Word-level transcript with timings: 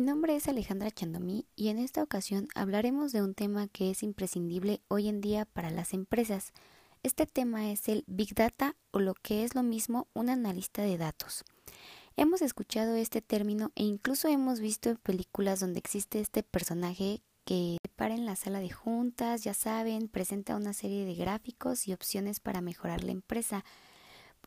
Mi 0.00 0.06
nombre 0.06 0.34
es 0.34 0.48
Alejandra 0.48 0.90
Chandomí 0.90 1.44
y 1.56 1.68
en 1.68 1.78
esta 1.78 2.02
ocasión 2.02 2.48
hablaremos 2.54 3.12
de 3.12 3.20
un 3.20 3.34
tema 3.34 3.68
que 3.68 3.90
es 3.90 4.02
imprescindible 4.02 4.80
hoy 4.88 5.08
en 5.08 5.20
día 5.20 5.44
para 5.44 5.68
las 5.68 5.92
empresas. 5.92 6.54
Este 7.02 7.26
tema 7.26 7.70
es 7.70 7.86
el 7.86 8.04
Big 8.06 8.34
Data 8.34 8.76
o 8.92 9.00
lo 9.00 9.12
que 9.12 9.44
es 9.44 9.54
lo 9.54 9.62
mismo 9.62 10.08
un 10.14 10.30
analista 10.30 10.80
de 10.80 10.96
datos. 10.96 11.44
Hemos 12.16 12.40
escuchado 12.40 12.94
este 12.94 13.20
término 13.20 13.72
e 13.74 13.82
incluso 13.82 14.28
hemos 14.28 14.58
visto 14.60 14.88
en 14.88 14.96
películas 14.96 15.60
donde 15.60 15.80
existe 15.80 16.18
este 16.18 16.42
personaje 16.42 17.20
que 17.44 17.76
para 17.94 18.14
en 18.14 18.24
la 18.24 18.36
sala 18.36 18.60
de 18.60 18.70
juntas, 18.70 19.44
ya 19.44 19.52
saben, 19.52 20.08
presenta 20.08 20.56
una 20.56 20.72
serie 20.72 21.04
de 21.04 21.14
gráficos 21.14 21.86
y 21.86 21.92
opciones 21.92 22.40
para 22.40 22.62
mejorar 22.62 23.04
la 23.04 23.12
empresa. 23.12 23.66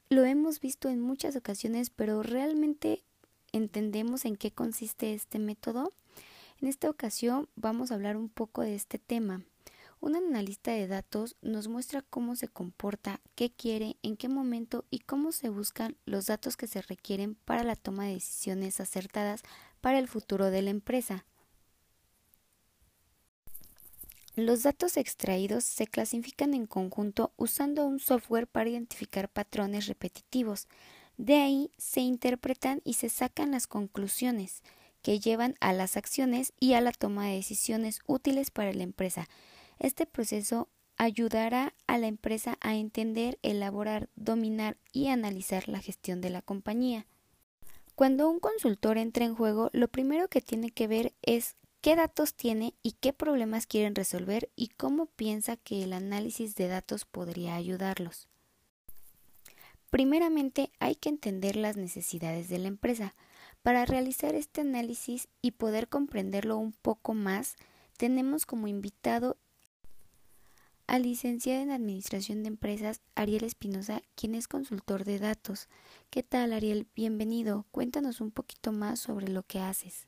Lo 0.09 0.26
hemos 0.26 0.59
visto 0.59 0.90
en 0.90 0.99
muchas 0.99 1.35
ocasiones, 1.35 1.91
pero 1.91 2.23
realmente 2.23 3.04
entendemos 3.53 4.25
en 4.25 4.35
qué 4.35 4.52
consiste 4.52 5.13
este 5.13 5.39
método? 5.39 5.94
En 6.61 6.67
esta 6.67 6.89
ocasión 6.89 7.48
vamos 7.55 7.91
a 7.91 7.95
hablar 7.95 8.17
un 8.17 8.27
poco 8.27 8.61
de 8.61 8.75
este 8.75 8.99
tema. 8.99 9.45
Un 10.02 10.17
analista 10.17 10.71
de 10.71 10.88
datos 10.88 11.38
nos 11.41 11.70
muestra 11.70 12.02
cómo 12.02 12.35
se 12.35 12.49
comporta, 12.49 13.21
qué 13.35 13.52
quiere, 13.52 13.95
en 14.03 14.17
qué 14.17 14.27
momento 14.27 14.84
y 14.89 14.99
cómo 14.99 15.31
se 15.31 15.47
buscan 15.47 15.95
los 16.05 16.25
datos 16.25 16.58
que 16.58 16.67
se 16.67 16.81
requieren 16.81 17.35
para 17.45 17.63
la 17.63 17.77
toma 17.77 18.08
de 18.08 18.16
decisiones 18.16 18.81
acertadas 18.81 19.44
para 19.80 19.99
el 19.99 20.09
futuro 20.09 20.52
de 20.52 20.61
la 20.61 20.72
empresa. 20.72 21.25
Los 24.35 24.63
datos 24.63 24.97
extraídos 24.97 25.63
se 25.63 25.85
clasifican 25.85 26.55
en 26.55 26.66
conjunto 26.66 27.31
usando 27.38 27.85
un 27.85 28.00
software 28.00 28.47
para 28.47 28.69
identificar 28.69 29.30
patrones 29.30 29.85
repetitivos. 29.85 30.67
De 31.17 31.36
ahí 31.36 31.72
se 31.78 32.02
interpretan 32.02 32.81
y 32.83 32.94
se 32.94 33.09
sacan 33.09 33.52
las 33.52 33.67
conclusiones 33.67 34.64
que 35.02 35.19
llevan 35.19 35.56
a 35.59 35.73
las 35.73 35.97
acciones 35.97 36.53
y 36.59 36.73
a 36.73 36.81
la 36.81 36.92
toma 36.92 37.28
de 37.28 37.36
decisiones 37.36 38.00
útiles 38.08 38.52
para 38.52 38.73
la 38.73 38.83
empresa. 38.83 39.28
Este 39.80 40.06
proceso 40.06 40.69
ayudará 40.97 41.73
a 41.88 41.97
la 41.97 42.08
empresa 42.08 42.58
a 42.61 42.75
entender, 42.75 43.38
elaborar, 43.41 44.09
dominar 44.16 44.78
y 44.91 45.08
analizar 45.08 45.67
la 45.67 45.80
gestión 45.80 46.22
de 46.22 46.30
la 46.30 46.41
compañía. 46.41 47.06
Cuando 47.95 48.30
un 48.30 48.39
consultor 48.39 48.97
entra 48.97 49.25
en 49.25 49.36
juego, 49.36 49.69
lo 49.73 49.88
primero 49.88 50.28
que 50.28 50.41
tiene 50.41 50.72
que 50.72 50.88
ver 50.88 51.14
es 51.22 51.58
qué 51.81 51.95
datos 51.95 52.34
tiene 52.34 52.73
y 52.81 52.94
qué 52.94 53.14
problemas 53.14 53.67
quieren 53.67 53.94
resolver 53.94 54.50
y 54.56 54.69
cómo 54.69 55.08
piensa 55.08 55.58
que 55.58 55.84
el 55.84 55.94
análisis 55.94 56.56
de 56.56 56.69
datos 56.69 57.06
podría 57.06 57.56
ayudarlos. 57.56 58.30
Primeramente 59.94 60.72
hay 60.80 60.95
que 60.95 61.09
entender 61.09 61.55
las 61.55 61.77
necesidades 61.77 62.49
de 62.49 62.58
la 62.58 62.67
empresa. 62.67 63.13
Para 63.61 63.86
realizar 63.86 64.33
este 64.33 64.61
análisis 64.61 65.27
y 65.39 65.52
poder 65.52 65.88
comprenderlo 65.88 66.58
un 66.58 66.72
poco 66.72 67.13
más, 67.13 67.58
tenemos 67.97 68.47
como 68.47 68.67
invitado 68.67 69.38
al 70.88 71.03
licenciado 71.03 71.61
en 71.61 71.69
Administración 71.69 72.41
de 72.41 72.47
Empresas, 72.47 73.02
Ariel 73.13 73.44
Espinosa, 73.44 74.02
quien 74.16 74.33
es 74.33 74.47
consultor 74.47 75.03
de 75.03 75.19
datos. 75.19 75.69
¿Qué 76.09 76.23
tal, 76.23 76.53
Ariel? 76.53 76.88
Bienvenido. 76.95 77.67
Cuéntanos 77.69 78.19
un 78.19 78.31
poquito 78.31 78.72
más 78.72 79.00
sobre 79.00 79.28
lo 79.28 79.44
que 79.44 79.59
haces. 79.59 80.07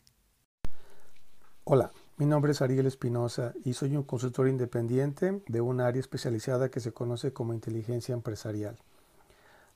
Hola, 1.64 1.92
mi 2.18 2.26
nombre 2.26 2.54
es 2.54 2.62
Ariel 2.64 2.88
Espinosa 2.88 3.54
y 3.64 3.74
soy 3.74 3.96
un 3.96 4.04
consultor 4.04 4.48
independiente 4.48 5.44
de 5.48 5.62
un 5.62 5.80
área 5.80 6.00
especializada 6.00 6.72
que 6.72 6.80
se 6.80 6.92
conoce 6.92 7.34
como 7.34 7.54
inteligencia 7.54 8.14
empresarial. 8.14 8.80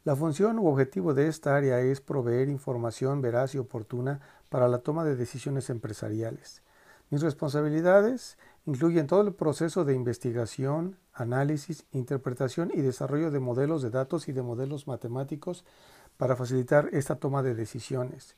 La 0.10 0.16
función 0.16 0.58
u 0.58 0.66
objetivo 0.66 1.14
de 1.14 1.28
esta 1.28 1.56
área 1.56 1.82
es 1.82 2.02
proveer 2.02 2.50
información 2.50 3.22
veraz 3.22 3.54
y 3.54 3.60
oportuna 3.60 4.22
para 4.50 4.68
la 4.68 4.80
toma 4.80 5.04
de 5.04 5.16
decisiones 5.16 5.70
empresariales. 5.70 6.64
Mis 7.12 7.22
responsabilidades 7.22 8.40
incluyen 8.66 9.06
todo 9.06 9.22
el 9.22 9.36
proceso 9.36 9.86
de 9.86 9.94
investigación, 9.94 10.98
análisis, 11.14 11.86
interpretación 11.92 12.72
y 12.74 12.82
desarrollo 12.82 13.30
de 13.30 13.40
modelos 13.40 13.84
de 13.84 13.92
datos 13.92 14.28
y 14.28 14.32
de 14.32 14.42
modelos 14.42 14.88
matemáticos 14.88 15.64
para 16.18 16.36
facilitar 16.36 16.90
esta 16.92 17.18
toma 17.18 17.44
de 17.44 17.54
decisiones. 17.54 18.36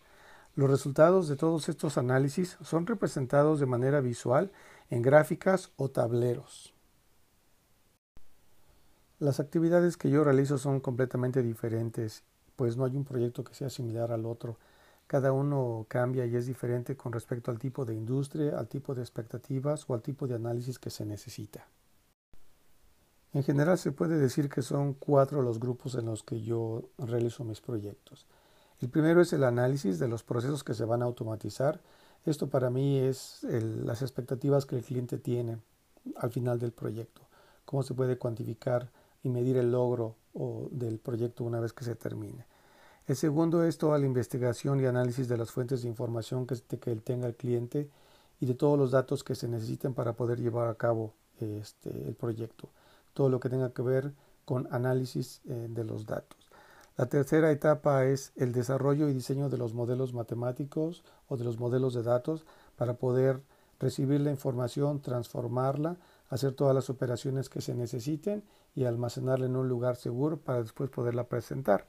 Los 0.56 0.69
resultados 0.69 1.29
de 1.29 1.38
todos 1.38 1.69
estos 1.69 1.97
análisis 1.97 2.57
son 2.62 2.85
representados 2.85 3.62
de 3.62 3.66
manera 3.66 4.01
visual 4.01 4.51
en 4.90 5.01
gráficas 5.01 5.72
o 5.78 5.90
tableros. 5.90 6.73
Las 9.22 9.40
actividades 9.40 9.98
que 9.98 10.09
yo 10.09 10.24
realizo 10.24 10.58
son 10.58 10.80
completamente 10.80 11.44
diferentes, 11.44 12.24
pues 12.56 12.76
no 12.76 12.86
hay 12.86 12.96
un 12.96 13.06
proyecto 13.06 13.44
que 13.44 13.54
sea 13.54 13.70
similar 13.70 14.12
al 14.12 14.26
otro. 14.26 14.58
Cada 15.06 15.32
uno 15.32 15.86
cambia 15.88 16.26
y 16.26 16.36
es 16.36 16.48
diferente 16.48 16.98
con 16.98 17.14
respecto 17.14 17.52
al 17.52 17.59
tipo 17.59 17.86
de 17.86 17.94
industria, 17.94 18.58
al 18.58 18.68
tipo 18.68 18.96
de 18.96 19.02
expectativas 19.02 19.88
o 19.88 19.94
al 19.94 20.02
tipo 20.02 20.26
de 20.26 20.34
análisis 20.34 20.80
que 20.80 20.90
se 20.90 21.06
necesita. 21.06 21.68
En 23.34 23.44
general 23.44 23.78
se 23.78 23.92
puede 23.92 24.18
decir 24.18 24.50
que 24.50 24.64
son 24.64 24.96
cuatro 24.96 25.44
los 25.44 25.59
grupos 25.59 25.94
en 25.94 26.08
los 26.08 26.24
que 26.24 26.42
yo 26.42 26.90
realizo 26.98 27.44
mis 27.44 27.62
proyectos. 27.62 28.26
El 28.80 28.90
primero 28.90 29.22
es 29.22 29.34
el 29.34 29.44
análisis 29.44 30.00
de 30.00 30.08
los 30.08 30.24
procesos 30.24 30.64
que 30.64 30.74
se 30.74 30.86
van 30.86 31.03
a 31.03 31.06
automatizar. 31.06 31.80
Esto 32.26 32.50
para 32.50 32.72
mí 32.72 32.98
es 32.98 33.44
las 33.44 34.02
expectativas 34.02 34.66
que 34.66 34.78
el 34.78 34.84
cliente 34.84 35.20
tiene 35.20 35.59
al 36.16 36.32
final 36.32 36.58
del 36.58 36.72
proyecto. 36.72 37.22
Cómo 37.66 37.84
se 37.84 37.94
puede 37.94 38.18
cuantificar 38.18 38.90
y 39.24 39.30
medir 39.30 39.58
el 39.58 39.72
logro 39.72 40.16
del 40.72 41.00
proyecto 41.00 41.44
una 41.44 41.59
vez 41.59 41.74
que 41.74 41.84
se 41.84 41.96
termine. 41.96 42.46
El 43.08 43.16
segundo 43.16 43.64
es 43.64 43.78
toda 43.78 43.98
la 43.98 44.06
investigación 44.06 44.80
y 44.80 44.86
análisis 44.86 45.28
de 45.28 45.38
las 45.38 45.52
fuentes 45.52 45.82
de 45.82 45.90
información 45.90 46.48
que, 46.48 46.56
que 46.78 46.96
tenga 46.96 47.28
el 47.28 47.36
cliente 47.36 47.90
y 48.40 48.46
de 48.46 48.54
todos 48.54 48.78
los 48.78 48.92
datos 48.92 49.24
que 49.24 49.36
se 49.36 49.48
necesiten 49.48 49.94
para 49.94 50.14
poder 50.14 50.40
llevar 50.40 50.68
a 50.68 50.76
cabo 50.76 51.14
este, 51.40 51.90
el 52.08 52.16
proyecto. 52.16 52.70
Todo 53.14 53.30
lo 53.30 53.40
que 53.40 53.50
tenga 53.50 53.72
que 53.72 53.82
ver 53.82 54.14
con 54.46 54.68
análisis 54.72 55.42
eh, 55.48 55.68
de 55.70 55.84
los 55.84 56.06
datos. 56.06 56.38
La 56.98 57.08
tercera 57.08 57.52
etapa 57.52 58.06
es 58.06 58.32
el 58.36 58.52
desarrollo 58.52 59.09
y 59.09 59.14
diseño 59.14 59.50
de 59.50 59.58
los 59.58 59.74
modelos 59.74 60.14
matemáticos 60.14 61.03
o 61.28 61.38
de 61.38 61.44
los 61.44 61.59
modelos 61.59 61.94
de 61.94 62.03
datos 62.03 62.46
para 62.76 62.96
poder 62.96 63.42
recibir 63.80 64.22
la 64.22 64.32
información, 64.32 65.02
transformarla, 65.02 65.98
hacer 66.31 66.53
todas 66.53 66.74
las 66.74 66.90
operaciones 66.90 67.50
que 67.50 67.62
se 67.62 67.75
necesiten 67.75 68.44
y 68.74 68.86
almacenarla 68.86 69.46
en 69.46 69.58
un 69.58 69.68
lugar 69.68 69.97
seguro 69.97 70.38
para 70.38 70.62
después 70.62 70.90
poderla 70.90 71.25
presentar. 71.25 71.86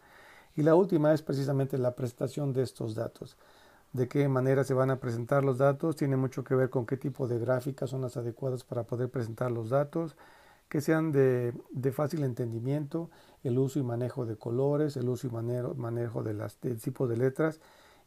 Y 0.57 0.63
la 0.63 0.75
última 0.75 1.15
es 1.15 1.23
precisamente 1.23 1.79
la 1.79 1.95
presentación 1.95 2.53
de 2.53 2.63
estos 2.63 2.95
datos. 2.97 3.39
De 3.93 4.09
qué 4.09 4.29
manera 4.29 4.65
se 4.65 4.75
van 4.75 4.91
a 4.91 4.97
presentar 4.97 5.45
los 5.45 5.59
datos 5.59 5.97
tiene 5.97 6.17
mucho 6.17 6.43
que 6.43 6.57
ver 6.57 6.71
con 6.71 6.87
qué 6.87 6.97
tipo 6.97 7.29
de 7.29 7.39
gráficas 7.39 7.91
son 7.91 8.01
las 8.01 8.17
adecuadas 8.17 8.65
para 8.65 8.83
poder 8.83 9.11
presentar 9.11 9.53
los 9.53 9.71
datos, 9.71 10.17
que 10.69 10.81
sean 10.81 11.13
de, 11.13 11.53
fácil 11.93 12.25
entendimiento, 12.25 13.11
el 13.45 13.59
uso 13.59 13.79
y 13.79 13.83
manejo 13.85 14.27
de 14.27 14.37
colores, 14.37 14.97
el 14.97 15.09
uso 15.09 15.29
y 15.29 15.31
manejo, 15.31 15.75
manejo 15.75 16.25
de 16.25 16.35
los 16.35 16.57
tipos 16.57 17.09
de 17.09 17.17
letras 17.17 17.61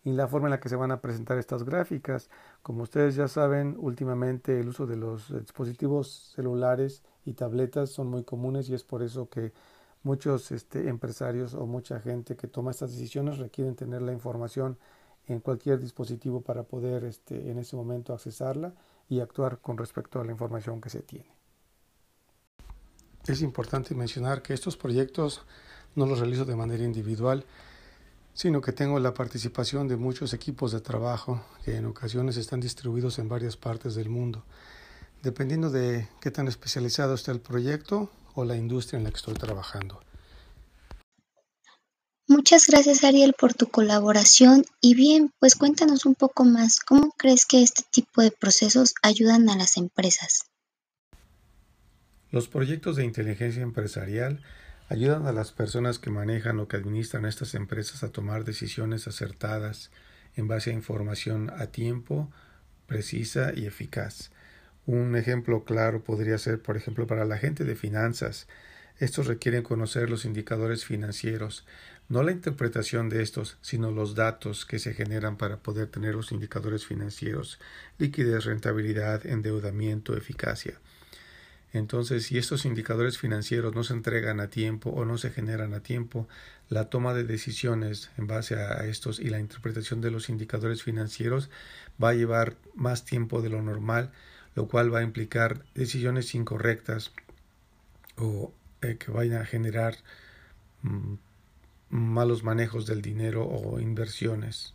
y 0.04 0.12
la 0.12 0.28
forma 0.28 0.48
en 0.48 0.52
la 0.52 0.60
que 0.60 0.70
se 0.70 0.76
van 0.76 0.92
a 0.92 1.02
presentar 1.02 1.38
estas 1.38 1.64
gráficas. 1.64 2.30
Como 2.66 2.82
ustedes 2.82 3.14
ya 3.14 3.28
saben, 3.28 3.76
últimamente 3.78 4.60
el 4.60 4.70
uso 4.70 4.88
de 4.88 4.96
los 4.96 5.30
dispositivos 5.40 6.32
celulares 6.34 7.04
y 7.24 7.34
tabletas 7.34 7.92
son 7.92 8.08
muy 8.08 8.24
comunes 8.24 8.68
y 8.70 8.74
es 8.74 8.84
por 8.84 9.04
eso 9.04 9.30
que 9.30 9.54
muchos 10.02 10.52
este, 10.52 10.90
empresarios 10.90 11.54
o 11.54 11.68
mucha 11.68 12.00
gente 12.00 12.36
que 12.36 12.48
toma 12.48 12.72
estas 12.72 12.90
decisiones 12.94 13.38
requieren 13.38 13.76
tener 13.76 14.02
la 14.02 14.14
información 14.14 14.80
en 15.28 15.42
cualquier 15.42 15.80
dispositivo 15.80 16.42
para 16.42 16.64
poder 16.64 17.04
este, 17.04 17.52
en 17.52 17.60
ese 17.60 17.76
momento 17.76 18.16
accesarla 18.16 18.74
y 19.08 19.20
actuar 19.20 19.60
con 19.60 19.78
respecto 19.78 20.20
a 20.20 20.26
la 20.26 20.32
información 20.32 20.82
que 20.82 20.90
se 20.90 21.04
tiene. 21.04 21.30
Es 23.28 23.44
importante 23.44 23.94
mencionar 23.94 24.42
que 24.42 24.56
estos 24.56 24.76
proyectos 24.76 25.46
no 25.94 26.08
los 26.08 26.18
realizo 26.18 26.46
de 26.46 26.56
manera 26.56 26.84
individual, 26.84 27.46
sino 28.36 28.60
que 28.62 28.74
tengo 28.74 29.00
la 29.00 29.14
participación 29.14 29.88
de 29.88 29.96
muchos 29.96 30.34
equipos 30.34 30.74
de 30.74 30.82
trabajo 30.82 31.44
que 31.64 31.78
en 31.78 31.86
ocasiones 31.86 32.36
están 32.36 32.60
distribuidos 32.60 33.18
en 33.18 33.30
varias 33.30 33.56
partes 33.56 33.96
del 33.96 34.10
mundo, 34.10 34.44
dependiendo 35.24 35.72
de 35.72 36.10
qué 36.20 36.32
tan 36.32 36.48
especializado 36.50 37.16
está 37.16 37.32
el 37.32 37.40
proyecto 37.40 38.12
o 38.36 38.44
la 38.44 38.58
industria 38.58 38.98
en 38.98 39.06
la 39.06 39.12
que 39.12 39.18
estoy 39.18 39.36
trabajando. 39.36 40.02
Muchas 42.28 42.68
gracias 42.68 43.04
Ariel 43.06 43.34
por 43.40 43.54
tu 43.54 43.68
colaboración 43.68 44.66
y 44.82 44.96
bien, 44.96 45.32
pues 45.40 45.56
cuéntanos 45.56 46.06
un 46.06 46.16
poco 46.16 46.44
más, 46.44 46.80
¿cómo 46.80 47.12
crees 47.18 47.46
que 47.46 47.62
este 47.62 47.84
tipo 47.90 48.22
de 48.22 48.32
procesos 48.32 48.96
ayudan 49.02 49.48
a 49.50 49.56
las 49.56 49.78
empresas? 49.78 50.44
Los 52.32 52.50
proyectos 52.50 52.98
de 52.98 53.06
inteligencia 53.06 53.62
empresarial 53.62 54.44
ayudan 54.90 55.26
a 55.26 55.32
las 55.32 55.52
personas 55.52 56.00
que 56.00 56.10
manejan 56.10 56.60
o 56.60 56.68
que 56.68 56.78
administran 56.78 57.26
estas 57.26 57.56
empresas 57.56 58.04
a 58.04 58.12
tomar 58.12 58.44
decisiones 58.44 59.08
acertadas 59.08 59.92
en 60.36 60.48
base 60.48 60.72
a 60.72 60.74
información 60.74 61.52
a 61.58 61.68
tiempo, 61.68 62.32
precisa 62.88 63.52
y 63.56 63.66
eficaz. 63.66 64.32
Un 64.86 65.16
ejemplo 65.16 65.64
claro 65.64 66.04
podría 66.04 66.38
ser, 66.38 66.62
por 66.62 66.78
ejemplo, 66.78 67.08
para 67.08 67.26
la 67.26 67.38
gente 67.38 67.64
de 67.64 67.76
finanzas. 67.76 68.48
Estos 69.00 69.28
requieren 69.28 69.64
conocer 69.64 70.10
los 70.10 70.26
indicadores 70.26 70.86
financieros, 70.86 71.66
no 72.08 72.22
la 72.22 72.32
interpretación 72.32 73.10
de 73.10 73.24
estos, 73.24 73.58
sino 73.62 73.90
los 73.90 74.14
datos 74.14 74.66
que 74.66 74.78
se 74.78 74.94
generan 74.94 75.38
para 75.38 75.58
poder 75.58 75.88
tener 75.88 76.14
los 76.14 76.32
indicadores 76.32 76.86
financieros, 76.86 77.60
liquidez, 77.98 78.46
rentabilidad, 78.46 79.26
endeudamiento, 79.26 80.16
eficacia. 80.16 80.80
Entonces, 81.76 82.28
si 82.28 82.38
estos 82.38 82.64
indicadores 82.64 83.18
financieros 83.18 83.76
no 83.76 83.84
se 83.84 83.92
entregan 83.92 84.40
a 84.40 84.50
tiempo 84.50 84.92
o 84.92 85.04
no 85.04 85.18
se 85.18 85.30
generan 85.30 85.74
a 85.74 85.82
tiempo, 85.82 86.26
la 86.70 86.90
toma 86.90 87.14
de 87.14 87.26
decisiones 87.26 88.12
en 88.18 88.28
base 88.28 88.56
a 88.56 88.86
estos 88.86 89.20
y 89.20 89.26
la 89.26 89.42
interpretación 89.42 90.00
de 90.00 90.10
los 90.10 90.30
indicadores 90.30 90.84
financieros 90.84 91.50
va 92.02 92.10
a 92.10 92.14
llevar 92.14 92.56
más 92.76 93.04
tiempo 93.04 93.42
de 93.42 93.50
lo 93.50 93.62
normal, 93.62 94.14
lo 94.56 94.70
cual 94.70 94.94
va 94.94 95.00
a 95.00 95.04
implicar 95.04 95.66
decisiones 95.74 96.34
incorrectas 96.34 97.12
o 98.16 98.54
eh, 98.82 98.96
que 98.96 99.12
vayan 99.12 99.42
a 99.42 99.46
generar 99.46 99.98
mm, 100.82 101.16
malos 101.90 102.46
manejos 102.46 102.86
del 102.86 103.02
dinero 103.02 103.46
o 103.46 103.82
inversiones. 103.82 104.75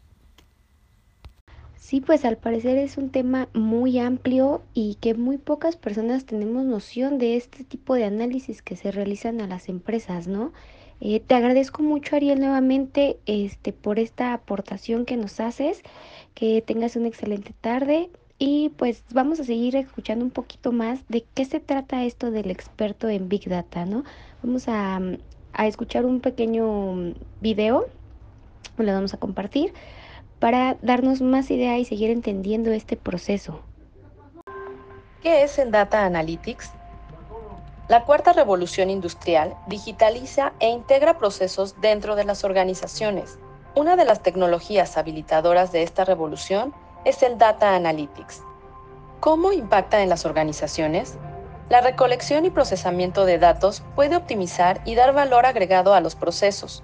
Sí, 1.91 2.01
pues 2.01 2.25
al 2.25 2.37
parecer 2.37 2.79
es 2.79 2.99
un 2.99 3.11
tema 3.11 3.49
muy 3.53 3.99
amplio 3.99 4.63
y 4.75 4.95
que 5.01 5.15
muy 5.15 5.39
pocas 5.39 5.75
personas 5.75 6.25
tenemos 6.25 6.65
noción 6.65 7.19
de 7.19 7.35
este 7.35 7.65
tipo 7.65 7.95
de 7.95 8.05
análisis 8.05 8.63
que 8.63 8.77
se 8.77 8.93
realizan 8.93 9.41
a 9.41 9.49
las 9.49 9.69
empresas, 9.69 10.29
¿no? 10.29 10.53
Eh, 11.01 11.19
te 11.19 11.35
agradezco 11.35 11.83
mucho, 11.83 12.15
Ariel, 12.15 12.39
nuevamente 12.39 13.19
este, 13.27 13.73
por 13.73 13.99
esta 13.99 14.35
aportación 14.35 15.05
que 15.05 15.17
nos 15.17 15.41
haces. 15.41 15.83
Que 16.35 16.63
tengas 16.63 16.95
una 16.95 17.09
excelente 17.09 17.55
tarde 17.61 18.09
y 18.39 18.69
pues 18.77 19.03
vamos 19.13 19.41
a 19.41 19.45
seguir 19.45 19.75
escuchando 19.75 20.25
un 20.25 20.31
poquito 20.31 20.71
más 20.71 21.01
de 21.09 21.25
qué 21.35 21.45
se 21.45 21.59
trata 21.59 22.05
esto 22.05 22.31
del 22.31 22.53
experto 22.53 23.09
en 23.09 23.29
Big 23.29 23.49
Data, 23.49 23.85
¿no? 23.85 24.05
Vamos 24.45 24.69
a, 24.69 25.01
a 25.55 25.67
escuchar 25.67 26.07
un 26.07 26.21
pequeño 26.21 27.15
video, 27.41 27.89
lo 28.79 28.93
vamos 28.93 29.13
a 29.13 29.17
compartir 29.17 29.73
para 30.41 30.79
darnos 30.83 31.21
más 31.21 31.51
idea 31.51 31.79
y 31.79 31.85
seguir 31.85 32.11
entendiendo 32.11 32.73
este 32.73 32.97
proceso. 32.97 33.61
¿Qué 35.23 35.43
es 35.43 35.59
el 35.59 35.71
Data 35.71 36.07
Analytics? 36.07 36.71
La 37.89 38.05
cuarta 38.05 38.33
revolución 38.33 38.89
industrial 38.89 39.55
digitaliza 39.67 40.55
e 40.59 40.69
integra 40.69 41.19
procesos 41.19 41.81
dentro 41.81 42.17
de 42.17 42.25
las 42.25 42.43
organizaciones. 42.43 43.39
Una 43.75 43.97
de 43.97 44.05
las 44.07 44.23
tecnologías 44.23 44.97
habilitadoras 44.97 45.73
de 45.73 45.83
esta 45.83 46.05
revolución 46.05 46.73
es 47.05 47.23
el 47.23 47.37
Data 47.37 47.75
Analytics. 47.75 48.43
¿Cómo 49.21 49.53
impacta 49.53 50.03
en 50.03 50.09
las 50.09 50.25
organizaciones? 50.25 51.19
La 51.69 51.83
recolección 51.83 52.47
y 52.47 52.51
procesamiento 52.51 53.27
de 53.27 53.39
datos 53.39 53.83
puede 53.95 54.17
optimizar 54.17 54.81
y 54.87 54.95
dar 54.95 55.13
valor 55.13 55.45
agregado 55.45 55.93
a 55.93 56.01
los 56.01 56.17
procesos. 56.17 56.83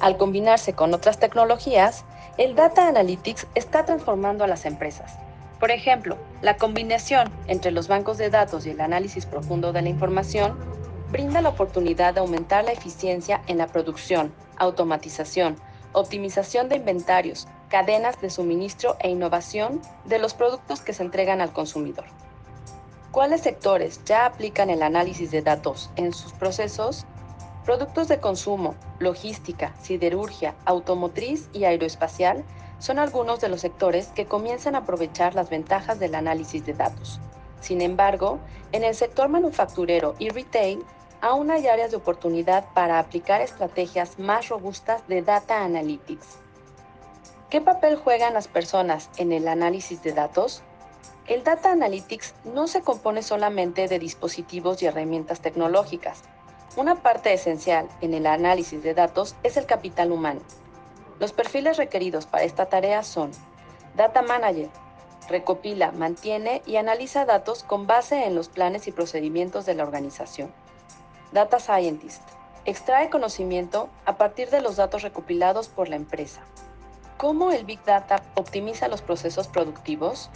Al 0.00 0.16
combinarse 0.16 0.72
con 0.72 0.94
otras 0.94 1.18
tecnologías, 1.18 2.04
el 2.36 2.56
Data 2.56 2.88
Analytics 2.88 3.46
está 3.54 3.84
transformando 3.84 4.42
a 4.42 4.48
las 4.48 4.66
empresas. 4.66 5.18
Por 5.60 5.70
ejemplo, 5.70 6.18
la 6.42 6.56
combinación 6.56 7.30
entre 7.46 7.70
los 7.70 7.86
bancos 7.86 8.18
de 8.18 8.28
datos 8.28 8.66
y 8.66 8.70
el 8.70 8.80
análisis 8.80 9.24
profundo 9.24 9.72
de 9.72 9.82
la 9.82 9.88
información 9.88 10.58
brinda 11.12 11.40
la 11.40 11.50
oportunidad 11.50 12.14
de 12.14 12.20
aumentar 12.20 12.64
la 12.64 12.72
eficiencia 12.72 13.40
en 13.46 13.58
la 13.58 13.68
producción, 13.68 14.34
automatización, 14.56 15.56
optimización 15.92 16.68
de 16.68 16.76
inventarios, 16.76 17.46
cadenas 17.68 18.20
de 18.20 18.30
suministro 18.30 18.96
e 18.98 19.10
innovación 19.10 19.80
de 20.04 20.18
los 20.18 20.34
productos 20.34 20.80
que 20.80 20.92
se 20.92 21.04
entregan 21.04 21.40
al 21.40 21.52
consumidor. 21.52 22.06
¿Cuáles 23.12 23.42
sectores 23.42 24.00
ya 24.04 24.26
aplican 24.26 24.70
el 24.70 24.82
análisis 24.82 25.30
de 25.30 25.40
datos 25.40 25.88
en 25.94 26.12
sus 26.12 26.32
procesos? 26.32 27.06
Productos 27.64 28.08
de 28.08 28.20
consumo, 28.20 28.74
logística, 28.98 29.74
siderurgia, 29.80 30.54
automotriz 30.66 31.48
y 31.54 31.64
aeroespacial 31.64 32.44
son 32.78 32.98
algunos 32.98 33.40
de 33.40 33.48
los 33.48 33.62
sectores 33.62 34.08
que 34.08 34.26
comienzan 34.26 34.74
a 34.74 34.80
aprovechar 34.80 35.34
las 35.34 35.48
ventajas 35.48 35.98
del 35.98 36.14
análisis 36.14 36.66
de 36.66 36.74
datos. 36.74 37.20
Sin 37.62 37.80
embargo, 37.80 38.38
en 38.72 38.84
el 38.84 38.94
sector 38.94 39.30
manufacturero 39.30 40.14
y 40.18 40.28
retail, 40.28 40.84
aún 41.22 41.50
hay 41.50 41.66
áreas 41.66 41.90
de 41.90 41.96
oportunidad 41.96 42.66
para 42.74 42.98
aplicar 42.98 43.40
estrategias 43.40 44.18
más 44.18 44.50
robustas 44.50 45.06
de 45.08 45.22
data 45.22 45.64
analytics. 45.64 46.36
¿Qué 47.48 47.62
papel 47.62 47.96
juegan 47.96 48.34
las 48.34 48.48
personas 48.48 49.08
en 49.16 49.32
el 49.32 49.48
análisis 49.48 50.02
de 50.02 50.12
datos? 50.12 50.62
El 51.26 51.42
Data 51.42 51.72
Analytics 51.72 52.34
no 52.44 52.66
se 52.66 52.82
compone 52.82 53.22
solamente 53.22 53.88
de 53.88 53.98
dispositivos 53.98 54.82
y 54.82 54.86
herramientas 54.86 55.40
tecnológicas, 55.40 56.24
una 56.76 56.96
parte 56.96 57.32
esencial 57.32 57.88
en 58.00 58.14
el 58.14 58.26
análisis 58.26 58.82
de 58.82 58.94
datos 58.94 59.36
es 59.42 59.56
el 59.56 59.66
capital 59.66 60.10
humano. 60.10 60.40
Los 61.20 61.32
perfiles 61.32 61.76
requeridos 61.76 62.26
para 62.26 62.44
esta 62.44 62.66
tarea 62.66 63.02
son 63.02 63.30
Data 63.94 64.22
Manager, 64.22 64.68
recopila, 65.28 65.92
mantiene 65.92 66.62
y 66.66 66.76
analiza 66.76 67.24
datos 67.24 67.62
con 67.62 67.86
base 67.86 68.24
en 68.24 68.34
los 68.34 68.48
planes 68.48 68.88
y 68.88 68.92
procedimientos 68.92 69.66
de 69.66 69.74
la 69.74 69.84
organización. 69.84 70.52
Data 71.32 71.60
Scientist, 71.60 72.22
extrae 72.64 73.10
conocimiento 73.10 73.88
a 74.04 74.16
partir 74.16 74.50
de 74.50 74.60
los 74.60 74.76
datos 74.76 75.02
recopilados 75.02 75.68
por 75.68 75.88
la 75.88 75.96
empresa. 75.96 76.40
¿Cómo 77.16 77.52
el 77.52 77.64
Big 77.64 77.82
Data 77.84 78.22
optimiza 78.34 78.88
los 78.88 79.02
procesos 79.02 79.46
productivos? 79.46 80.30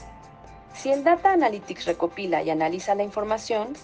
Si 0.74 0.92
el 0.92 1.02
Data 1.02 1.32
Analytics 1.32 1.86
recopila 1.86 2.42
y 2.42 2.50
analiza 2.50 2.94
la 2.94 3.02
información, 3.02 3.74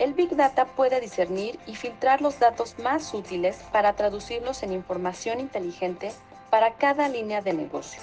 el 0.00 0.14
Big 0.14 0.34
Data 0.34 0.64
puede 0.64 0.98
discernir 0.98 1.58
y 1.66 1.76
filtrar 1.76 2.22
los 2.22 2.38
datos 2.38 2.78
más 2.78 3.12
útiles 3.12 3.58
para 3.70 3.92
traducirlos 3.92 4.62
en 4.62 4.72
información 4.72 5.40
inteligente 5.40 6.10
para 6.48 6.72
cada 6.72 7.06
línea 7.10 7.42
de 7.42 7.52
negocio. 7.52 8.00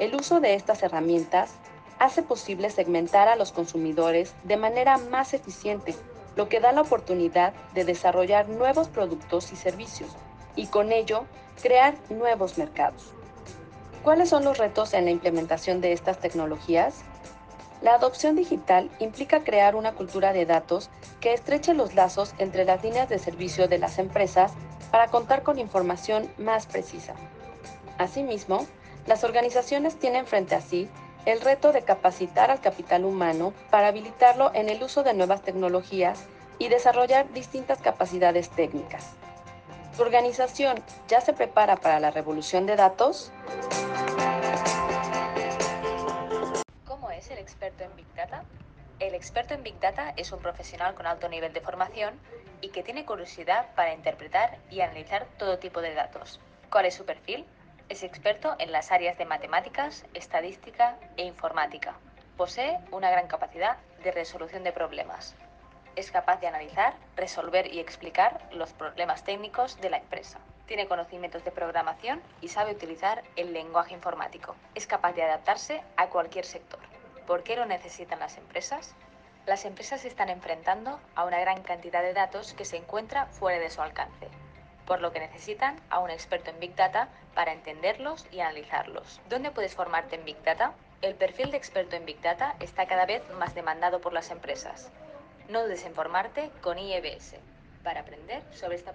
El 0.00 0.16
uso 0.16 0.40
de 0.40 0.54
estas 0.54 0.82
herramientas 0.82 1.52
hace 2.00 2.24
posible 2.24 2.68
segmentar 2.68 3.28
a 3.28 3.36
los 3.36 3.52
consumidores 3.52 4.34
de 4.42 4.56
manera 4.56 4.98
más 4.98 5.32
eficiente, 5.32 5.94
lo 6.34 6.48
que 6.48 6.58
da 6.58 6.72
la 6.72 6.80
oportunidad 6.80 7.54
de 7.74 7.84
desarrollar 7.84 8.48
nuevos 8.48 8.88
productos 8.88 9.52
y 9.52 9.56
servicios 9.56 10.10
y 10.56 10.66
con 10.66 10.90
ello 10.90 11.26
crear 11.62 11.94
nuevos 12.08 12.58
mercados. 12.58 13.14
¿Cuáles 14.02 14.30
son 14.30 14.44
los 14.44 14.58
retos 14.58 14.94
en 14.94 15.04
la 15.04 15.12
implementación 15.12 15.80
de 15.80 15.92
estas 15.92 16.18
tecnologías? 16.18 17.04
La 17.82 17.94
adopción 17.94 18.36
digital 18.36 18.90
implica 18.98 19.42
crear 19.42 19.74
una 19.74 19.92
cultura 19.92 20.32
de 20.32 20.44
datos 20.44 20.90
que 21.20 21.32
estreche 21.32 21.72
los 21.72 21.94
lazos 21.94 22.34
entre 22.38 22.64
las 22.64 22.82
líneas 22.82 23.08
de 23.08 23.18
servicio 23.18 23.68
de 23.68 23.78
las 23.78 23.98
empresas 23.98 24.52
para 24.90 25.08
contar 25.08 25.42
con 25.42 25.58
información 25.58 26.30
más 26.36 26.66
precisa. 26.66 27.14
Asimismo, 27.96 28.66
las 29.06 29.24
organizaciones 29.24 29.98
tienen 29.98 30.26
frente 30.26 30.54
a 30.54 30.60
sí 30.60 30.88
el 31.24 31.40
reto 31.40 31.72
de 31.72 31.82
capacitar 31.82 32.50
al 32.50 32.60
capital 32.60 33.04
humano 33.04 33.54
para 33.70 33.88
habilitarlo 33.88 34.50
en 34.54 34.68
el 34.68 34.82
uso 34.82 35.02
de 35.02 35.14
nuevas 35.14 35.42
tecnologías 35.42 36.24
y 36.58 36.68
desarrollar 36.68 37.32
distintas 37.32 37.78
capacidades 37.78 38.50
técnicas. 38.50 39.14
¿Tu 39.96 40.02
organización 40.02 40.82
ya 41.08 41.20
se 41.20 41.32
prepara 41.32 41.76
para 41.76 42.00
la 42.00 42.10
revolución 42.10 42.66
de 42.66 42.76
datos? 42.76 43.32
El 47.30 47.38
experto 47.38 47.84
en 47.84 47.94
Big 47.96 48.12
Data? 48.14 48.44
El 48.98 49.14
experto 49.14 49.54
en 49.54 49.62
Big 49.62 49.78
Data 49.80 50.12
es 50.16 50.32
un 50.32 50.40
profesional 50.40 50.94
con 50.94 51.06
alto 51.06 51.28
nivel 51.28 51.52
de 51.52 51.60
formación 51.60 52.18
y 52.60 52.70
que 52.70 52.82
tiene 52.82 53.04
curiosidad 53.04 53.74
para 53.74 53.94
interpretar 53.94 54.58
y 54.70 54.80
analizar 54.80 55.26
todo 55.38 55.58
tipo 55.58 55.80
de 55.80 55.94
datos. 55.94 56.40
¿Cuál 56.70 56.86
es 56.86 56.94
su 56.94 57.04
perfil? 57.04 57.46
Es 57.88 58.02
experto 58.02 58.56
en 58.58 58.72
las 58.72 58.92
áreas 58.92 59.16
de 59.16 59.24
matemáticas, 59.24 60.04
estadística 60.14 60.96
e 61.16 61.24
informática. 61.24 61.94
Posee 62.36 62.78
una 62.90 63.10
gran 63.10 63.26
capacidad 63.26 63.78
de 64.02 64.12
resolución 64.12 64.64
de 64.64 64.72
problemas. 64.72 65.34
Es 65.96 66.10
capaz 66.10 66.40
de 66.40 66.46
analizar, 66.46 66.94
resolver 67.16 67.72
y 67.72 67.80
explicar 67.80 68.48
los 68.52 68.72
problemas 68.72 69.24
técnicos 69.24 69.80
de 69.80 69.90
la 69.90 69.98
empresa. 69.98 70.38
Tiene 70.66 70.86
conocimientos 70.86 71.44
de 71.44 71.50
programación 71.50 72.22
y 72.40 72.48
sabe 72.48 72.72
utilizar 72.72 73.24
el 73.36 73.52
lenguaje 73.52 73.94
informático. 73.94 74.54
Es 74.74 74.86
capaz 74.86 75.14
de 75.14 75.24
adaptarse 75.24 75.82
a 75.96 76.08
cualquier 76.08 76.44
sector. 76.44 76.89
¿Por 77.26 77.42
qué 77.42 77.56
lo 77.56 77.66
necesitan 77.66 78.18
las 78.18 78.36
empresas? 78.36 78.94
Las 79.46 79.64
empresas 79.64 80.02
se 80.02 80.08
están 80.08 80.28
enfrentando 80.28 81.00
a 81.14 81.24
una 81.24 81.40
gran 81.40 81.62
cantidad 81.62 82.02
de 82.02 82.12
datos 82.12 82.52
que 82.52 82.64
se 82.64 82.76
encuentra 82.76 83.26
fuera 83.26 83.58
de 83.58 83.70
su 83.70 83.80
alcance, 83.80 84.28
por 84.86 85.00
lo 85.00 85.12
que 85.12 85.20
necesitan 85.20 85.80
a 85.88 86.00
un 86.00 86.10
experto 86.10 86.50
en 86.50 86.60
Big 86.60 86.74
Data 86.74 87.08
para 87.34 87.52
entenderlos 87.52 88.26
y 88.30 88.40
analizarlos. 88.40 89.20
¿Dónde 89.28 89.50
puedes 89.50 89.74
formarte 89.74 90.16
en 90.16 90.24
Big 90.24 90.42
Data? 90.42 90.74
El 91.02 91.14
perfil 91.14 91.50
de 91.50 91.56
experto 91.56 91.96
en 91.96 92.04
Big 92.04 92.20
Data 92.20 92.56
está 92.60 92.86
cada 92.86 93.06
vez 93.06 93.22
más 93.38 93.54
demandado 93.54 94.00
por 94.00 94.12
las 94.12 94.30
empresas. 94.30 94.90
No 95.48 95.62
dudes 95.62 95.84
en 95.84 95.94
formarte 95.94 96.50
con 96.60 96.78
IEBS 96.78 97.36
para 97.82 98.00
aprender 98.00 98.42
sobre 98.52 98.76
esta. 98.76 98.92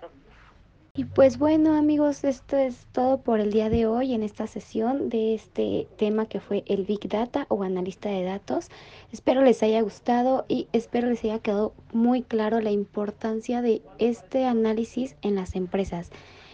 Y 0.97 1.03
pues 1.03 1.37
bueno 1.37 1.73
amigos, 1.73 2.23
esto 2.23 2.55
es 2.55 2.87
todo 2.93 3.17
por 3.17 3.41
el 3.41 3.51
día 3.51 3.69
de 3.69 3.85
hoy 3.85 4.13
en 4.13 4.23
esta 4.23 4.47
sesión 4.47 5.09
de 5.09 5.35
este 5.35 5.89
tema 5.97 6.25
que 6.25 6.39
fue 6.39 6.63
el 6.67 6.85
Big 6.85 7.09
Data 7.09 7.47
o 7.49 7.63
analista 7.63 8.07
de 8.07 8.23
datos. 8.23 8.69
Espero 9.11 9.41
les 9.41 9.61
haya 9.61 9.81
gustado 9.81 10.45
y 10.47 10.69
espero 10.71 11.09
les 11.09 11.21
haya 11.25 11.39
quedado 11.39 11.73
muy 11.91 12.21
claro 12.21 12.61
la 12.61 12.71
importancia 12.71 13.61
de 13.61 13.81
este 13.99 14.45
análisis 14.45 15.17
en 15.21 15.35
las 15.35 15.57
empresas. 15.57 16.11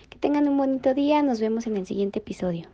Que 0.10 0.17
tengan 0.17 0.48
un 0.48 0.57
bonito 0.57 0.95
día, 0.95 1.21
nos 1.21 1.39
vemos 1.39 1.67
en 1.67 1.77
el 1.77 1.86
siguiente 1.86 2.17
episodio. 2.17 2.67